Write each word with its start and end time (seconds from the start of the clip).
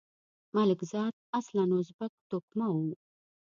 ملکزاد 0.55 1.13
اصلاً 1.39 1.63
ازبک 1.79 2.11
توکمه 2.29 2.67
وو. 2.73 2.91